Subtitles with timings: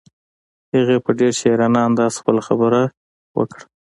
[0.73, 2.81] هغې په ډېر شاعرانه انداز خپله خبره
[3.37, 3.63] وکړه.